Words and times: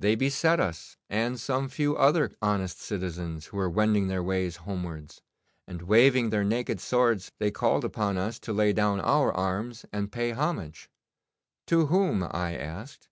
'They 0.00 0.14
beset 0.14 0.58
us, 0.58 0.96
and 1.10 1.38
some 1.38 1.68
few 1.68 1.94
other 1.98 2.34
honest 2.40 2.80
citizens 2.80 3.48
who 3.48 3.58
were 3.58 3.68
wending 3.68 4.08
their 4.08 4.22
ways 4.22 4.56
homewards, 4.64 5.20
and 5.66 5.82
waving 5.82 6.30
their 6.30 6.42
naked 6.44 6.80
swords 6.80 7.30
they 7.38 7.50
called 7.50 7.84
upon 7.84 8.16
us 8.16 8.38
to 8.38 8.54
lay 8.54 8.72
down 8.72 8.98
our 9.00 9.30
arms 9.34 9.84
and 9.92 10.10
pay 10.10 10.30
homage. 10.30 10.88
"To 11.66 11.88
whom?" 11.88 12.22
I 12.22 12.56
asked. 12.56 13.10